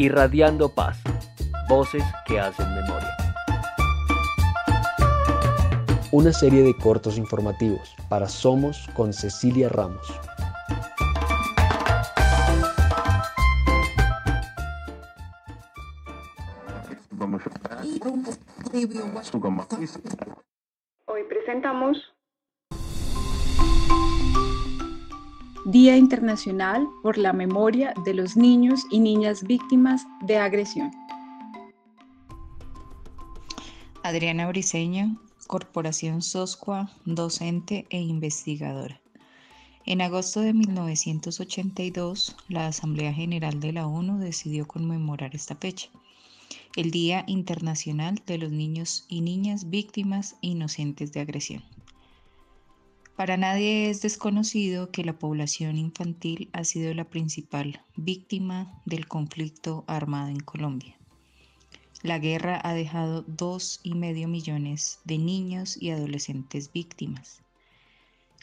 [0.00, 0.96] Irradiando paz.
[1.68, 3.16] Voces que hacen memoria.
[6.12, 10.06] Una serie de cortos informativos para Somos con Cecilia Ramos.
[21.06, 22.17] Hoy presentamos
[25.70, 30.90] Día Internacional por la Memoria de los Niños y Niñas Víctimas de Agresión.
[34.02, 38.98] Adriana Briceño, Corporación Soscua, docente e investigadora.
[39.84, 45.90] En agosto de 1982, la Asamblea General de la ONU decidió conmemorar esta fecha
[46.76, 51.62] el Día Internacional de los Niños y Niñas Víctimas Inocentes de Agresión.
[53.18, 59.82] Para nadie es desconocido que la población infantil ha sido la principal víctima del conflicto
[59.88, 60.96] armado en Colombia.
[62.04, 67.42] La guerra ha dejado dos y medio millones de niños y adolescentes víctimas.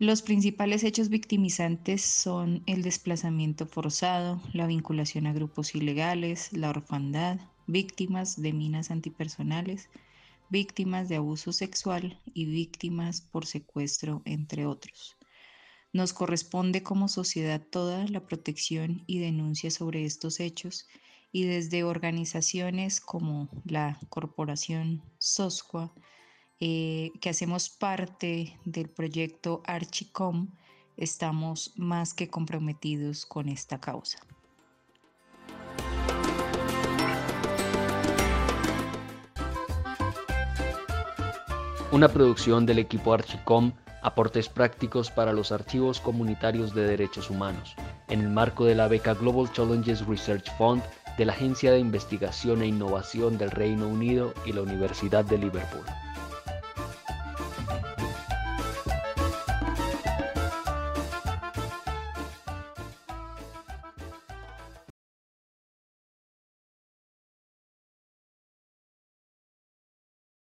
[0.00, 7.38] Los principales hechos victimizantes son el desplazamiento forzado, la vinculación a grupos ilegales, la orfandad,
[7.68, 9.88] víctimas de minas antipersonales,
[10.50, 15.16] víctimas de abuso sexual y víctimas por secuestro, entre otros.
[15.92, 20.86] Nos corresponde como sociedad toda la protección y denuncia sobre estos hechos
[21.32, 25.92] y desde organizaciones como la Corporación SOSCUA,
[26.60, 30.48] eh, que hacemos parte del proyecto Archicom,
[30.96, 34.18] estamos más que comprometidos con esta causa.
[41.92, 43.70] Una producción del equipo Archicom,
[44.02, 47.76] aportes prácticos para los archivos comunitarios de derechos humanos,
[48.08, 50.82] en el marco de la beca Global Challenges Research Fund
[51.16, 55.84] de la Agencia de Investigación e Innovación del Reino Unido y la Universidad de Liverpool.